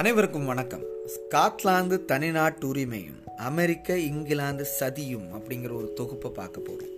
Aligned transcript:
அனைவருக்கும் 0.00 0.44
வணக்கம். 0.44 0.82
ஸ்காட்லாந்து 1.06 2.00
தனிநாட்டு 2.08 2.64
உரிமையும் 2.64 3.26
அமெரிக்க 3.36 3.96
இங்கிலாந்து 3.96 4.66
சதியும் 4.80 5.26
அப்படிங்கிற 5.32 5.74
ஒரு 5.74 5.92
தொகுப்பை 5.92 6.30
பார்க்க 6.30 6.60
போறோம். 6.60 6.94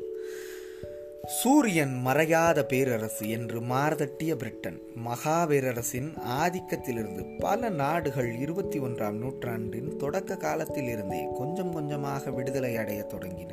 சூரியன் 1.26 2.02
மறையாத 2.06 2.62
பேரரசு 2.62 3.28
என்று 3.28 3.60
மாரதட்டிய 3.60 4.34
பிரிட்டன் 4.34 4.82
மகா 4.94 5.46
பேரரசின் 5.46 6.14
ஆதிக்கத்திலிருந்து 6.18 7.38
பல 7.38 7.68
நாடுகள் 7.68 8.38
இருபத்தி 8.38 8.78
ஒன்றாம் 8.78 9.18
நூற்றாண்டின் 9.18 9.96
தொடக்க 9.96 10.36
காலத்தில் 10.36 10.88
இருந்தே 10.88 11.28
கொஞ்சம் 11.34 11.72
கொஞ்சமாக 11.72 12.30
விடுதலை 12.30 12.76
அடைய 12.76 13.06
தொடங்கின. 13.08 13.50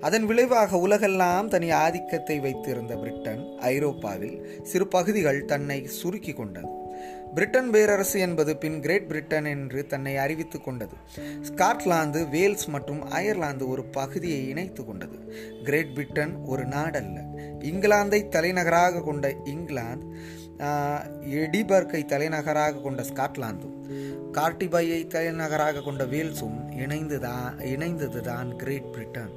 அதன் 0.00 0.26
விளைவாக 0.26 0.78
உலகெல்லாம் 0.78 1.48
தனி 1.48 1.70
ஆதிக்கத்தை 1.70 2.38
வைத்திருந்த 2.38 2.96
பிரிட்டன் 2.96 3.58
ஐரோப்பாவில் 3.58 4.60
சிறு 4.62 4.86
பகுதிகள் 4.86 5.44
தன்னை 5.44 5.86
சுருக்கி 5.86 6.32
கொண்டது. 6.32 6.79
பிரிட்டன் 7.34 7.70
பேரரசு 7.70 8.20
என்பது 8.20 8.56
பின் 8.56 8.80
கிரேட் 8.80 9.08
பிரிட்டன் 9.08 9.44
என்று 9.44 9.86
தன்னை 9.86 10.16
அறிவித்துக் 10.16 10.64
கொண்டது. 10.64 10.94
ஸ்காட்லாந்து 11.42 12.28
வேல்ஸ் 12.28 12.68
மற்றும் 12.68 13.02
அயர்லாந்து 13.10 13.68
ஒரு 13.68 13.84
பகுதியை 13.84 14.48
இணைத்து 14.48 14.84
கொண்டது. 14.84 15.18
கிரேட் 15.64 15.94
பிரிட்டன் 15.94 16.34
ஒரு 16.44 16.64
நாடல்ல. 16.66 17.18
இங்கிலாந்தை 17.60 18.28
தலைநகராக 18.28 19.00
கொண்ட 19.00 19.34
இங்கிலாந்து 19.44 20.06
எடிபர்க்கை 21.40 22.04
தலைநகராக 22.04 22.78
கொண்ட 22.78 23.02
ஸ்காட்லாந்தும் 23.02 23.76
கார்டிபையை 24.32 25.06
தலைநகராக 25.06 25.80
கொண்ட 25.80 26.04
வேல்ஸும் 26.04 26.58
இணைந்துதான் 26.76 27.54
இணைந்ததுதான் 27.74 28.56
கிரேட் 28.56 28.92
பிரிட்டன். 28.92 29.32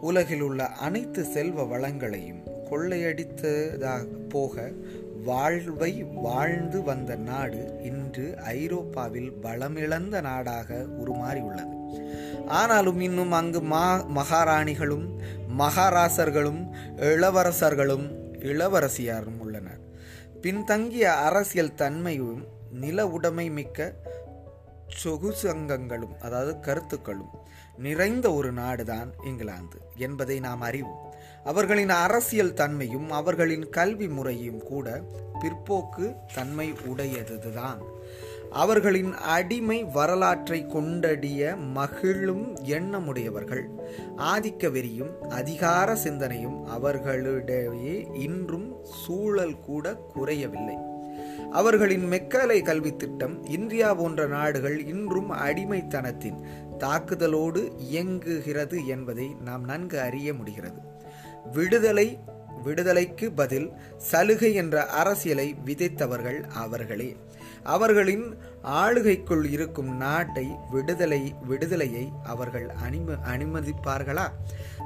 உலகில் 0.00 0.40
உள்ள 0.40 0.66
அனைத்து 0.66 1.24
செல்வ 1.24 1.64
வளங்களையும் 1.64 2.42
கொள்ளையடித்ததாக 2.70 4.04
போக 4.28 4.72
வாழ்வை 5.24 6.02
வாழ்ந்து 6.02 6.82
வந்த 6.82 7.16
நாடு 7.16 7.80
இன்று 7.82 8.38
ஐரோப்பாவில் 8.38 9.30
பலமிழந்த 9.42 10.20
நாடாக 10.20 10.74
உருமாறியுள்ளது. 10.74 11.74
ஆனாலும் 12.46 13.00
இன்னும் 13.00 13.32
அங்கு 13.32 13.60
மா 13.60 14.04
மகாராணிகளும் 14.16 15.06
மகாராசர்களும் 15.58 16.60
இளவரசர்களும் 16.96 18.06
இளவரசியாரும் 18.32 19.38
உள்ளனர். 19.38 19.80
பின்தங்கிய 20.40 21.12
அரசியல் 21.14 21.74
தன்மையும் 21.74 22.44
நில 22.70 23.06
உடைமை 23.08 23.50
மிக்க 23.50 23.92
சொகுசங்கங்களும் 25.04 26.16
அதாவது 26.20 26.60
கருத்துக்களும் 26.60 27.30
நிறைந்த 27.78 28.32
ஒரு 28.32 28.52
நாடுதான் 28.52 29.10
இங்கிலாந்து 29.24 29.78
என்பதை 29.96 30.40
நாம் 30.40 30.60
அறிவோம். 30.60 31.13
அவர்களின் 31.44 31.88
அரசியல் 31.88 32.54
தன்மையும் 32.54 33.10
அவர்களின் 33.10 33.68
கல்வி 33.68 34.08
முறையும் 34.08 34.62
கூட 34.62 35.02
பிற்போக்கு 35.40 36.16
தன்மை 36.34 36.72
உடையதுதான். 36.72 37.78
அவர்களின் 38.50 39.14
அடிமை 39.14 39.84
வரலாற்றை 39.84 40.66
கொண்டடிய 40.66 41.56
மகிழும் 41.56 42.56
எண்ணமுடையவர்கள் 42.56 43.64
ஆதிக்க 44.16 44.70
வெறியும் 44.70 45.20
அதிகார 45.20 45.96
சிந்தனையும் 45.96 46.66
அவர்களிடையே 46.66 48.08
இன்றும் 48.14 48.76
சூழல் 48.84 49.60
கூட 49.60 49.94
குறையவில்லை. 49.94 50.76
அவர்களின் 51.50 52.10
மெக்காலை 52.10 52.62
கல்வி 52.62 52.96
திட்டம் 52.96 53.44
இந்தியா 53.44 53.94
போன்ற 53.94 54.26
நாடுகள் 54.26 54.84
இன்றும் 54.84 55.32
அடிமைத்தனத்தின் 55.32 56.38
தாக்குதலோடு 56.78 57.72
இயங்குகிறது 57.78 58.86
என்பதை 58.86 59.36
நாம் 59.44 59.64
நன்கு 59.64 60.00
அறிய 60.00 60.34
முடிகிறது. 60.34 60.92
விடுதலை 61.52 62.18
விடுதலைக்கு 62.62 63.32
பதில் 63.32 63.72
சலுகை 63.96 64.54
என்ற 64.54 64.86
அரசியலை 64.86 65.54
விதைத்தவர்கள் 65.64 66.44
அவர்களே. 66.44 67.16
அவர்களின் 67.64 68.38
ஆளுகைக்குள் 68.62 69.50
இருக்கும் 69.50 69.96
நாட்டை 69.96 70.46
விடுதலை 70.70 71.34
விடுதலையை 71.48 72.12
அவர்கள் 72.22 72.68
அனும 72.68 73.12
அனுமதிப்பார்களா 73.12 74.26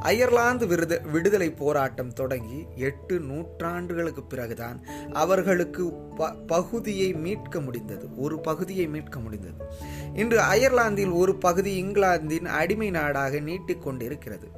அயர்லாந்து 0.00 0.66
விருத 0.66 1.00
விடுதலை 1.12 1.50
போராட்டம் 1.50 2.12
தொடங்கி 2.12 2.66
எட்டு 2.76 3.18
நூற்றாண்டுகளுக்கு 3.18 4.22
பிறகுதான் 4.28 4.86
அவர்களுக்கு 5.12 5.92
ப 5.92 6.30
பகுதியை 6.30 7.12
மீட்க 7.12 7.60
முடிந்தது. 7.60 8.16
ஒரு 8.16 8.40
பகுதியை 8.40 8.86
மீட்க 8.86 9.20
முடிந்தது. 9.20 9.64
இன்று 10.14 10.40
அயர்லாந்தில் 10.40 11.10
ஒரு 11.10 11.36
பகுதி 11.36 11.82
இங்கிலாந்தின் 11.82 12.46
அடிமை 12.46 12.90
நாடாக 12.90 13.40
நீட்டிக்கொண்டிருக்கிறது 13.40 14.48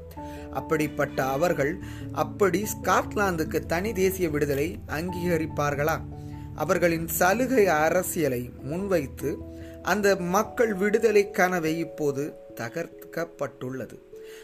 அப்படிப்பட்ட 0.53 1.25
அவர்கள் 1.27 1.79
அப்படி 2.13 2.67
ஸ்காட்லாந்துக்கு 2.83 3.67
தனி 3.67 3.93
தேசிய 3.93 4.29
விடுதலை 4.29 4.79
அங்கீகரிப்பார்களா? 4.89 6.01
அவர்களின் 6.63 7.09
சலுகை 7.19 7.67
அரசியலை 7.67 8.43
முன்வைத்து 8.63 9.31
அந்த 9.83 10.17
மக்கள் 10.17 10.75
விடுதலை 10.75 11.23
கனவை 11.31 11.73
இப்போது 11.79 12.25
தகர்க்கப்பட்டுள்ளது. 12.61 13.97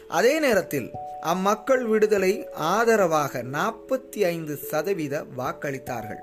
அதே 0.07 0.39
நேரத்தில் 0.39 0.87
அம்மக்கள் 1.21 1.83
விடுதலை 1.85 2.31
ஆதரவாக 2.53 3.43
நாற்பத்தி 3.57 4.19
ஐந்து 4.33 4.55
சதவீத 4.69 5.23
வாக்களித்தார்கள். 5.37 6.21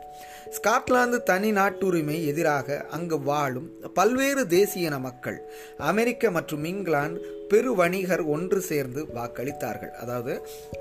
ஸ்காட்லாந்து 0.57 1.19
தனி 1.23 1.51
நாட்டுரிமை 1.51 2.17
எதிராக 2.27 2.77
அங்கு 2.91 3.19
வாழும் 3.21 3.69
பல்வேறு 3.95 4.45
தேசியன 4.57 4.99
மக்கள் 4.99 5.39
அமெரிக்க 5.79 6.31
மற்றும் 6.31 6.65
இங்கிலாந்து 6.65 7.44
பெரு 7.51 7.71
வணிகர் 7.79 8.23
ஒன்று 8.35 8.59
சேர்ந்து 8.69 9.01
வாக்களித்தார்கள். 9.17 9.93
அதாவது 10.03 10.33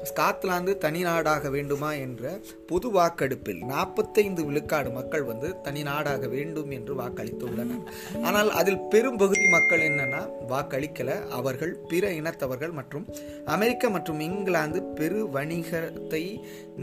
ஸ்காட்லாந்து 0.09 0.71
தனி 0.83 1.01
நாடாக 1.07 1.49
வேண்டுமா 1.55 1.89
என்ற 2.05 2.31
பொது 2.69 2.89
வாக்கெடுப்பில் 2.91 3.61
நாற்பத்தைந்து 3.71 4.41
விழுக்காடு 4.47 4.89
மக்கள் 4.97 5.25
வந்து 5.31 5.49
தனி 5.61 5.81
நாடாக 5.89 6.27
வேண்டும் 6.35 6.71
என்று 6.77 6.95
வாக்களித்துள்ளனர். 7.01 7.83
ஆனால் 8.27 8.51
அதில் 8.59 8.81
பெரும்பகுதி 8.93 9.47
மக்கள் 9.55 9.85
என்னன்னா 9.89 10.21
வாக்களிக்கல. 10.53 11.19
அவர்கள் 11.39 11.73
பிற 11.91 12.11
இனத்தவர்கள் 12.21 12.73
மற்றும் 12.79 13.07
அமெரிக்க 13.55 13.89
மற்றும் 13.89 14.19
இங்கிலாந்து 14.29 14.81
பெரு 14.99 15.21
வணிகத்தை 15.37 16.23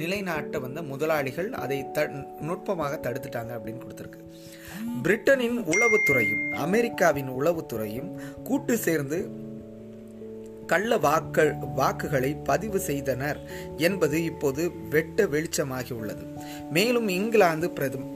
நிலைநாட்ட 0.02 0.58
வந்த 0.66 0.82
முதலாளிகள் 0.92 1.52
அதை 1.64 1.80
த 1.98 2.08
நுட்பமாக 2.48 3.00
தடுத்துட்டாங்க 3.06 3.52
அப்படின்னு 3.58 3.84
கொடுத்துருக்கு. 3.84 4.22
பிரிட்டனின் 5.04 5.58
உளவுத்துறையும் 5.72 6.44
அமெரிக்காவின் 6.66 7.30
உளவுத்துறையும் 7.38 8.10
கூட்டு 8.48 8.74
சேர்ந்து 8.86 9.18
கள்ள 10.70 10.98
வாக்க 11.06 11.44
வாக்குகளை 11.74 12.30
பதிவு 12.48 12.78
செய்தனர் 12.88 13.38
என்பது 13.86 14.16
இப்போது 14.30 14.62
வெட்ட 14.90 15.26
வெளிச்சமாகி 15.34 15.92
உள்ளது. 15.98 16.24
மேலும் 16.76 17.08
இங்கிலாந்து 17.18 17.68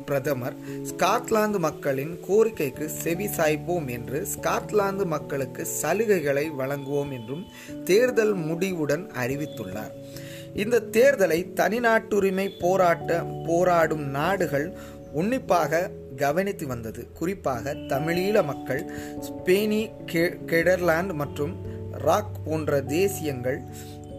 பிரதமர் 0.09 0.57
ஸ்காட்லாந்து 0.91 1.59
மக்களின் 1.67 2.15
கோரிக்கைக்கு 2.29 2.87
செவி 3.03 3.27
சாய்ப்போம் 3.39 3.89
என்று 3.97 4.21
ஸ்காட்லாந்து 4.35 5.07
மக்களுக்கு 5.15 5.65
சலுகைகளை 5.83 6.47
வழங்குவோம் 6.61 7.13
என்றும் 7.19 7.45
தேர்தல் 7.85 8.35
முடிவுடன் 8.49 9.05
அறிவித்துள்ளார். 9.25 9.95
இந்த 10.63 10.83
தேர்தலை 10.97 11.41
தனிநாட்டுரிமை 11.61 12.49
போராட்ட 12.61 13.21
போராடும் 13.47 14.05
நாடுகள் 14.19 14.67
உன்னிப்பாக 15.13 15.91
கவனித்து 16.17 16.67
வந்தது. 16.67 17.03
குறிப்பாக 17.19 17.73
தமிழீழ 17.93 18.37
மக்கள் 18.45 18.83
ஸ்பெயினி 19.27 19.81
கெடர்லாந்து 20.51 21.15
மற்றும் 21.15 21.55
ராக் 22.05 22.41
போன்ற 22.45 22.81
தேசியங்கள் 22.81 23.61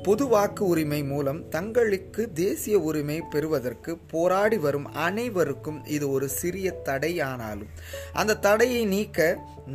பொது 0.04 0.26
வாக்கு 0.28 0.64
உரிமை 0.66 1.00
மூலம் 1.04 1.40
தங்களுக்கு 1.50 2.24
தேசிய 2.34 2.80
உரிமை 2.80 3.16
பெறுவதற்கு 3.22 3.92
போராடி 4.12 4.58
வரும் 4.58 4.88
அனைவருக்கும் 4.94 5.80
இது 5.86 6.06
ஒரு 6.12 6.28
சிறிய 6.30 6.68
தடையானாலும். 6.84 7.72
அந்த 8.14 8.38
தடையை 8.38 8.86
நீக்க 8.86 9.20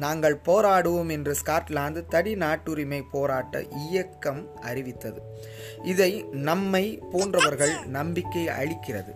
நாங்கள் 0.04 0.36
போராடுவோம் 0.46 1.10
என்று 1.10 1.32
ஸ்காட்லாந்து 1.42 2.02
தனி 2.08 2.34
நாட்டுரிமை 2.34 3.00
போராட்ட 3.12 3.62
இயக்கம் 3.88 4.42
அறிவித்தது. 4.60 5.20
இதை 5.82 6.10
நம்மை 6.48 6.84
போன்றவர்கள் 7.12 7.74
நம்பிக்கை 7.88 8.46
அளிக்கிறது. 8.60 9.14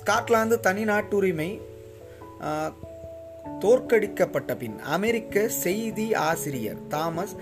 ஸ்காட்லாந்து 0.00 0.58
தனி 0.60 0.84
நாட்டுரிமை 0.84 1.50
தோற்கடிக்கப்பட்ட 3.60 4.54
பின் 4.58 4.78
அமெரிக்க 4.94 5.48
செய்தி 5.48 6.06
ஆசிரியர் 6.14 6.80
தாமஸ் 6.88 7.34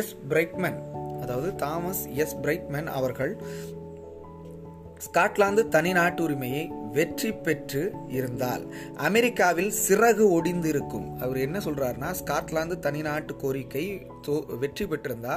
எஸ் 0.00 0.14
பிரைட்மேன். 0.30 0.80
அதாவது 1.22 1.50
தாமஸ் 1.64 2.04
எஸ் 2.24 2.38
பிரைட்மேன் 2.44 2.90
அவர்கள் 2.98 3.34
ஸ்காட்லாந்து 5.06 5.62
தனி 5.74 5.92
நாட்டுரிமையை 5.92 6.64
வெற்றி 6.96 7.30
பெற்று 7.44 7.80
இருந்தால் 8.16 8.64
அமெரிக்காவில் 9.06 9.70
சிறகு 9.86 10.24
ஒடிந்திருக்கும். 10.36 11.06
அவர் 11.24 11.38
என்ன 11.44 11.58
சொல்றாருன்னா 11.66 12.10
ஸ்காட்லாந்து 12.20 12.76
தனி 12.86 13.00
நாட்டு 13.06 13.32
கோரிக்கை 13.42 13.84
வெற்றி 14.62 14.84
பெற்றிருந்தா 14.84 15.36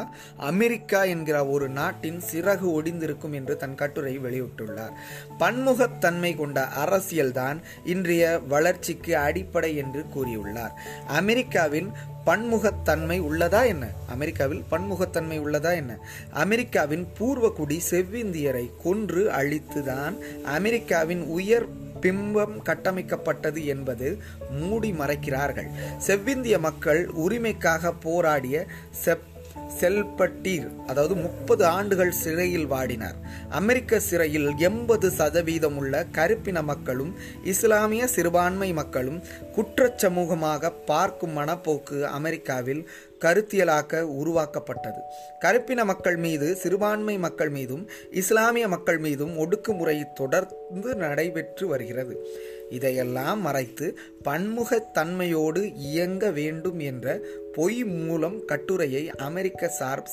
அமெரிக்கா 0.49 0.99
என்கிற 1.13 1.37
ஒரு 1.53 1.67
நாட்டின் 1.79 2.19
சிறகு 2.31 2.67
ஒடிந்திருக்கும் 2.77 3.37
என்று 3.39 3.55
தன் 3.63 3.79
கட்டுரை 3.81 4.15
வெளியிட்டுள்ளார். 4.25 4.97
பன்முகத்தன்மை 5.41 6.33
கொண்ட 6.41 6.67
அரசியல்தான் 6.83 7.59
இன்றைய 7.93 8.25
வளர்ச்சிக்கு 8.53 9.15
அடிப்படை 9.27 9.71
என்று 9.83 10.03
கூறியுள்ளார். 10.15 10.75
அமெரிக்காவின் 11.21 11.89
பன்முகத்தன்மை 12.25 13.21
உள்ளதா 13.21 13.65
என்ன? 13.65 13.87
அமெரிக்காவில் 14.09 14.63
பன்முகத்தன்மை 14.71 15.39
உள்ளதா 15.39 15.73
என்ன? 15.75 15.97
அமெரிக்காவின் 16.29 17.07
பூர்வகுடி 17.19 17.79
செவ்விந்தியரை 17.91 18.71
கொன்று 18.83 19.31
அழித்துதான் 19.31 20.17
அமெரிக்காவின் 20.43 21.23
உயர் 21.23 21.65
பிம்பம் 22.01 22.55
கட்டமைக்கப்பட்டது 22.65 23.65
என்பது 23.65 24.17
மூடி 24.49 24.91
மறைக்கிறார்கள். 24.91 25.69
செவ்விந்திய 26.07 26.59
மக்கள் 26.59 27.09
உரிமைக்காக 27.27 27.93
போராடிய 28.01 28.65
செப் 29.05 29.33
செல்பட்டீர் 29.79 30.67
அதாவது 30.87 31.15
முப்பது 31.15 31.65
ஆண்டுகள் 31.65 32.11
சிறையில் 32.11 32.71
வாடினார். 32.71 33.17
அமெரிக்க 33.49 33.99
சிறையில் 33.99 34.55
எண்பது 34.57 35.11
சதவீதம் 35.11 35.77
உள்ள 35.77 36.05
கருப்பின 36.11 36.63
மக்களும் 36.63 37.15
இஸ்லாமிய 37.43 38.07
சிறுபான்மை 38.07 38.73
மக்களும் 38.73 39.23
குற்ற 39.55 39.95
சமூகமாக 39.97 40.71
பார்க்கும் 40.85 41.37
மனப்போக்கு 41.37 42.01
அமெரிக்காவில் 42.01 42.87
கருத்தியலாக்க 43.21 44.01
உருவாக்கப்பட்டது. 44.01 44.99
கருப்பின 45.39 45.85
மக்கள் 45.85 46.17
மீது 46.17 46.55
சிறுபான்மை 46.55 47.17
மக்கள் 47.17 47.49
மீதும் 47.49 47.89
இஸ்லாமிய 48.11 48.67
மக்கள் 48.67 48.97
மீதும் 48.97 49.33
ஒடுக்குமுறை 49.37 50.13
தொடர்ந்து 50.13 50.95
நடைபெற்று 50.95 51.67
வருகிறது. 51.67 52.27
இதையெல்லாம் 52.69 53.41
மறைத்து 53.41 53.97
பன்முகத்தன்மையோடு 54.23 55.71
இயங்க 55.75 56.31
வேண்டும் 56.31 56.79
என்ற 56.79 57.19
பொய் 57.53 57.83
மூலம் 57.83 58.45
கட்டுரையை 58.45 59.09
அமெரிக்க 59.09 59.67
சார் 59.67 60.09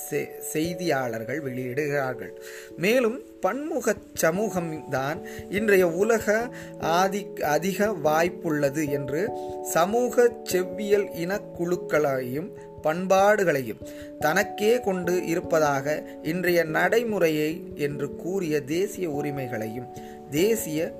செய்தியாளர்கள் 0.52 1.42
வெளியிடுகிறார்கள். 1.42 2.32
மேலும் 2.76 3.22
பன்முக 3.40 3.94
சமூகம்தான் 4.20 5.20
இன்றைய 5.50 5.88
உலக 5.88 6.54
ஆதி 6.80 7.26
அதிக 7.40 7.86
வாய்ப்புள்ளது 8.04 8.90
என்று 8.90 9.30
சமூக 9.64 10.30
செவ்வியல் 10.44 11.08
இனக்குழுக்களையும் 11.24 12.50
பண்பாடுகளையும் 12.82 13.82
தனக்கே 14.18 14.80
கொண்டு 14.80 15.26
இருப்பதாக 15.26 16.04
இன்றைய 16.22 16.64
நடைமுறையை 16.64 17.72
என்று 17.74 18.16
கூறிய 18.16 18.60
தேசிய 18.60 19.10
உரிமைகளையும் 19.10 19.88
தேசிய 20.30 20.94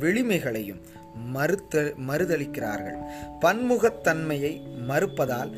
வெளிமைகளையும் 0.00 0.80
மறுத்த 1.26 1.92
மறுதளிக்கிறார்கள். 2.08 2.96
பன்முகத்தன்மையை 3.40 4.60
மறுப்பதால் 4.88 5.50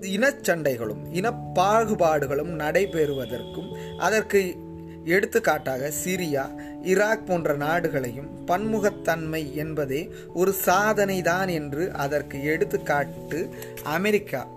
இனச்சண்டைகளும் 0.00 1.02
இனப்பாகுபாடுகளும் 1.12 2.52
நடைபெறுவதற்கும் 2.54 3.98
அதற்கு 3.98 4.54
எடுத்துக்காட்டாக 5.04 5.90
சிரியா 6.04 6.44
ஈராக் 6.82 7.26
போன்ற 7.26 7.54
நாடுகளையும் 7.56 8.46
பன்முகத்தன்மை 8.46 9.52
என்பதே 9.52 10.10
ஒரு 10.34 10.54
சாதனைதான் 10.66 11.50
என்று 11.50 11.92
அதற்கு 11.92 12.42
எடுத்துக்காட்டு 12.44 13.48
அமெரிக்கா 13.82 14.48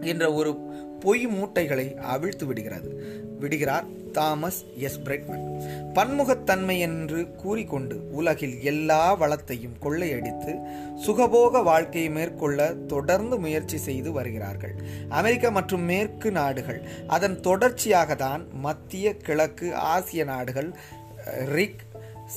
என்ற 0.00 0.32
ஒரு 0.32 0.54
பொய் 1.00 1.26
மூட்டைகளை 1.26 1.96
அவிழ்த்து 1.96 2.46
விடுகிறது. 2.46 3.16
விடுகிறார் 3.38 4.10
தாமஸ் 4.12 4.64
எஸ். 4.76 4.98
பிரெட்மன். 4.98 5.46
பன்முகத்தன்மை 5.94 6.78
என்று 6.78 7.34
கூறிக்கொண்டு 7.34 8.10
உலகில் 8.10 8.62
எல்லா 8.62 9.12
வளத்தையும் 9.12 9.76
கொள்ளையடித்து 9.78 10.58
சுகபோக 11.06 11.62
வாழ்க்கையை 11.62 12.10
மேற்கொள்ள 12.10 12.74
தொடர்ந்து 12.74 13.38
முயற்சி 13.38 13.76
செய்து 13.76 14.12
வருகிறார்கள். 14.12 14.74
அமெரிக்க 15.08 15.50
மற்றும் 15.50 15.80
மேற்கு 15.80 16.30
நாடுகள் 16.30 16.82
அதன் 17.06 17.40
தொடர்ச்சியாக 17.40 18.14
தான் 18.14 18.46
மத்திய 18.52 19.16
கிழக்கு 19.16 19.74
ஆசிய 19.74 20.24
நாடுகள் 20.24 20.74
ரிக் 21.44 21.86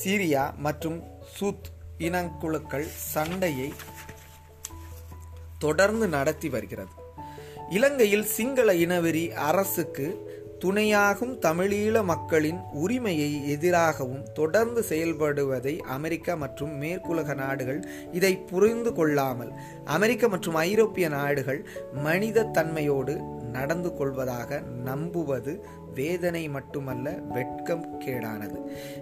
சீரியா 0.04 0.56
மற்றும் 0.56 1.04
சூத் 1.40 1.72
இனக்குழுக்கள் 2.00 2.86
சண்டையை 2.88 3.74
தொடர்ந்து 5.60 6.07
நடத்தி 6.07 6.50
வருகிறது. 6.50 7.00
இலங்கையில் 7.71 8.29
சிங்கள 8.31 8.69
இனவெறி 8.75 9.25
அரசுக்கு 9.41 10.07
துணையாகும் 10.62 11.31
தமிழீழ 11.39 12.01
மக்களின் 12.03 12.59
உரிமையை 12.73 13.29
எதிராகவும் 13.53 14.25
தொடர்ந்து 14.33 14.81
செயல்படுவதை 14.83 15.73
அமெரிக்கா 15.89 16.33
மற்றும் 16.35 16.73
மேற்குலக 16.79 17.35
நாடுகள் 17.35 17.79
இதை 18.12 18.33
புரிந்து 18.50 18.91
கொள்ளாமல் 18.94 19.51
அமெரிக்க 19.88 20.27
மற்றும் 20.27 20.59
ஐரோப்பிய 20.63 21.07
நாடுகள் 21.09 21.62
மனித 22.03 22.47
தன்மையோடு 22.51 23.15
நடந்து 23.51 23.91
கொள்வதாக 23.94 24.59
நம்புவது 24.83 25.56
வேதனை 25.94 26.50
மட்டுமல்ல 26.50 27.10
வெட்கம் 27.12 28.02
கேடானது. 28.02 28.58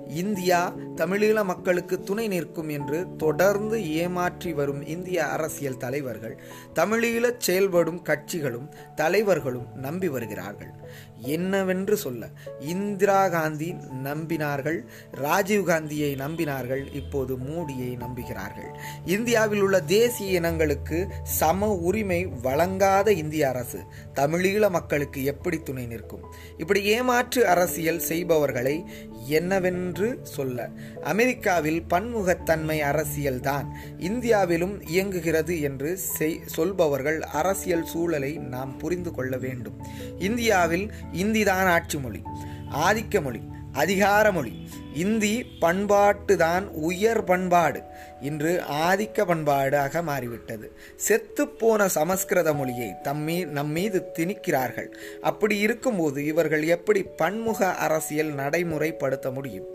இந்தியா 0.08 0.74
தமிழீழ 0.96 1.44
மக்களுக்கு 1.44 2.04
துணை 2.04 2.28
நிற்கும் 2.28 2.70
என்று 2.70 3.16
தொடர்ந்து 3.18 3.94
ஏமாற்றி 3.94 4.54
வரும் 4.54 4.88
இந்திய 4.88 5.26
அரசியல் 5.26 5.78
தலைவர்கள் 5.78 6.36
தமிழீழ 6.74 7.32
செயல்படும் 7.38 8.02
கட்சிகளும் 8.04 8.68
தலைவர்களும் 8.96 9.68
நம்பி 9.76 10.08
வருகிறார்கள். 10.08 10.74
என்னவென்று 11.22 11.98
சொல்ல 11.98 12.28
இந்திரா 12.60 13.30
காந்தி 13.30 13.76
நம்பினார்கள் 14.04 14.78
ராஜீவ் 15.12 15.66
காந்தியை 15.66 16.16
நம்பினார்கள் 16.16 16.96
இப்போது 16.96 17.38
மோடியை 17.38 17.90
நம்புகிறார்கள். 17.98 18.70
இந்தியாவில் 19.06 19.62
உள்ள 19.62 19.82
தேசிய 19.82 20.42
இனங்களுக்கு 20.42 21.08
சம 21.24 21.68
உரிமை 21.68 22.26
வழங்காத 22.26 23.12
இந்திய 23.12 23.50
அரசு 23.50 23.80
தமிழீழ 24.14 24.70
மக்களுக்கு 24.70 25.24
எப்படி 25.24 25.58
துணை 25.58 25.86
நிற்கும்? 25.86 26.26
இப்படி 26.58 26.79
ஏமாற்று 26.84 27.48
அரசியல் 27.48 28.00
செய்பவர்களை 28.00 28.86
என்னவென்று 29.28 30.20
சொல்ல. 30.24 30.70
அமெரிக்காவில் 31.04 31.84
பன்முகத்தன்மை 31.90 32.80
அரசியல்தான். 32.80 33.68
இந்தியாவிலும் 33.98 34.88
இயங்குகிறது 34.88 35.62
என்று 35.62 36.00
சொல்பவர்கள் 36.46 37.22
அரசியல் 37.22 37.86
சூழலை 37.86 38.34
நாம் 38.34 38.78
புரிந்து 38.78 39.12
கொள்ள 39.12 39.38
வேண்டும். 39.38 39.86
இந்தியாவில் 40.20 40.92
இந்திதான் 41.14 41.68
ஆட்சி 41.68 41.98
மொழி 41.98 42.22
ஆதிக்க 42.72 43.22
மொழி 43.22 43.42
அதிகார 43.74 44.31
மொழி 44.31 44.70
இந்தி 45.04 45.36
பண்பாட்டு 45.63 46.36
தான் 46.38 46.66
உயர் 46.90 47.24
பண்பாடு. 47.24 47.81
இன்று 48.22 48.51
ஆதிக்க 48.88 49.25
பண்பாடாக 49.30 50.01
மாறிவிட்டது. 50.10 50.68
செத்துப்போன 51.07 51.81
சமஸ்கிருத 51.98 52.50
மொழியை 52.54 52.88
தம்மீ 53.07 53.38
நம்மீது 53.57 54.00
திணிக்கிறார்கள். 54.18 54.90
அப்படி 55.22 55.56
இருக்கும்போது 55.66 56.19
இவர்கள் 56.25 56.63
எப்படி 56.75 57.01
பன்முக 57.22 57.69
அரசியல் 57.86 58.31
நடைமுறைப்படுத்த 58.42 59.28
முடியும்? 59.34 59.68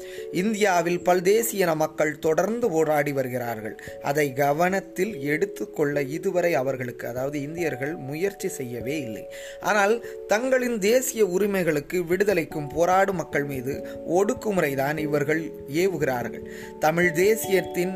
இந்தியாவில் 0.43 1.01
பல்தேசியன 1.09 1.75
மக்கள் 1.75 2.13
தொடர்ந்து 2.19 2.69
போராடி 2.71 3.13
வருகிறார்கள். 3.13 3.77
அதை 4.03 4.27
கவனத்தில் 4.43 5.15
எடுத்துக்கொள்ள 5.33 6.03
இதுவரை 6.17 6.53
அவர்களுக்கு 6.63 7.07
அதாவது 7.13 7.39
இந்தியர்கள் 7.41 7.95
முயற்சி 8.11 8.51
செய்யவே 8.59 8.99
இல்லை. 9.07 9.25
ஆனால் 9.71 9.95
தங்களின் 10.27 10.79
தேசிய 10.91 11.25
உரிமைகளுக்கு 11.37 12.01
விடுதலைக்கும் 12.13 12.71
போராடும் 12.77 13.21
மக்கள் 13.23 13.49
மீது 13.53 13.75
ஒடுக்குமுறைதான் 14.19 15.01
இவர்கள் 15.15 15.45
ஏவுகிறார்கள். 15.83 16.45
தமிழ் 16.79 17.13
தேசியத்தின் 17.23 17.95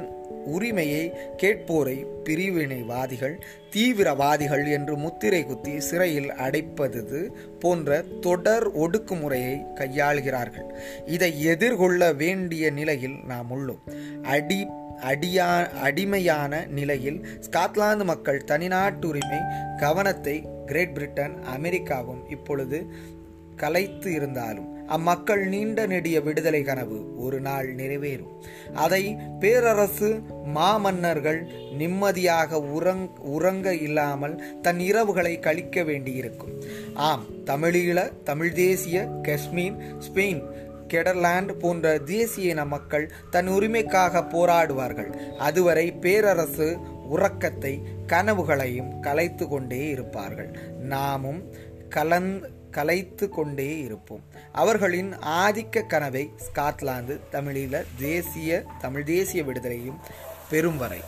உரிமையை 0.57 1.03
கேட்போரை 1.37 1.97
பிரிவினைவாதிகள் 2.25 3.35
தீவிரவாதிகள் 3.75 4.65
என்று 4.71 4.95
முத்திரை 4.97 5.41
குத்தி 5.45 5.75
சிறையில் 5.81 6.31
அடைப்பது 6.47 7.21
போன்ற 7.59 7.99
தொடர் 8.21 8.67
ஒடுக்குமுறையை 8.79 9.57
கையாளுகிறார்கள். 9.75 10.69
இதை 11.07 11.31
எதிர்கொள்ள 11.45 12.13
வேண்டிய 12.13 12.71
நிலையில் 12.71 13.19
நாம் 13.27 13.51
உள்ளோம். 13.55 13.83
அடி 14.37 14.61
அடியா 15.11 15.49
அடிமையான 15.81 16.53
நிலையில் 16.79 17.19
ஸ்காட்லாந்து 17.47 18.05
மக்கள் 18.05 18.47
தனிநாட்டுரிமை 18.47 19.41
கவனத்தை 19.77 20.37
கிரேட் 20.67 20.95
பிரிட்டன் 20.95 21.37
அமெரிக்காவும் 21.57 22.25
இப்பொழுது 22.31 22.79
கலைத்து 23.57 24.09
இருந்தாலும் 24.13 24.69
அம்மக்கள் 24.88 25.42
நீண்ட 25.47 25.87
நெடிய 25.87 26.21
விடுதலை 26.21 26.62
கனவு 26.62 26.99
ஒரு 27.16 27.40
நாள் 27.40 27.68
நிறைவேறும். 27.75 28.35
அதை 28.75 29.02
பேரரசு 29.40 30.11
மாமன்னர்கள் 30.54 31.40
நிம்மதியாக 31.78 32.61
உறங் 32.76 33.07
உறங்க 33.37 33.75
இல்லாமல் 33.87 34.37
தன் 34.62 34.78
இரவுகளை 34.78 35.35
கழிக்க 35.38 35.83
வேண்டியிருக்கும். 35.83 36.54
ஆம் 36.95 37.26
தமிழீழ 37.45 37.99
தமிழ் 38.25 38.52
தேசிய 38.52 39.07
காஷ்மீர் 39.23 39.78
ஸ்பெயின் 40.09 40.42
கெடர்லாந்து 40.92 41.54
போன்ற 41.54 41.87
தேசிய 41.99 42.52
இன 42.52 42.64
மக்கள் 42.64 43.07
தன் 43.30 43.49
உரிமைக்காக 43.49 44.23
போராடுவார்கள். 44.35 45.11
அதுவரை 45.38 45.87
பேரரசு 46.04 46.68
உறக்கத்தை 47.09 47.73
கனவுகளையும் 48.07 48.92
கலைத்து 49.00 49.49
கொண்டே 49.49 49.83
இருப்பார்கள். 49.88 50.50
நாமும் 50.92 51.42
கலந் 51.97 52.30
கலைத்து 52.79 53.29
கொண்டே 53.29 53.79
இருப்போம். 53.79 54.23
அவர்களின் 54.53 55.13
ஆதிக்க 55.19 55.87
கனவை 55.87 56.31
ஸ்காட்லாந்து 56.47 57.21
தமிழீழ 57.33 57.85
தேசிய 57.99 58.65
தமிழ் 58.81 59.05
தேசிய 59.05 59.43
விடுதலையும் 59.43 59.99
பெறும் 60.51 60.77
வரை. 60.77 61.01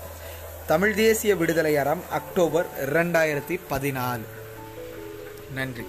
தமிழ் 0.67 0.95
தேசிய 0.95 1.37
விடுதலை 1.37 1.77
அறம் 1.77 2.03
அக்டோபர் 2.11 2.67
இரண்டாயிரத்தி 2.87 3.61
பதினாலு. 3.71 4.27
நன்றி. 5.55 5.85